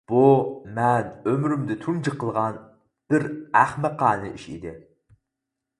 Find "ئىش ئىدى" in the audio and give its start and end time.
4.39-4.75